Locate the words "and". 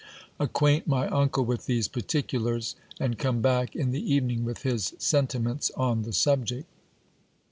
2.99-3.19